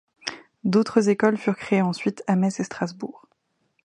D'autres 0.63 1.09
écoles 1.09 1.37
furent 1.37 1.55
créées 1.55 1.83
ensuite 1.83 2.23
à 2.25 2.35
Metz 2.35 2.59
et 2.59 2.63
Strasbourg. 2.63 3.27